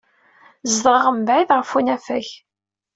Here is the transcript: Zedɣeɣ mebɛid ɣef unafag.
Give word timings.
Zedɣeɣ 0.73 1.05
mebɛid 1.11 1.49
ɣef 1.53 1.69
unafag. 1.77 2.27